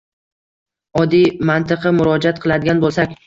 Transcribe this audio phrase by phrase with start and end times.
[1.01, 3.15] Oddiy mantiqqa murojaat qiladigan bo‘lsak